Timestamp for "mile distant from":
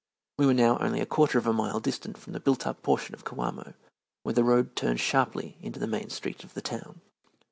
1.53-2.33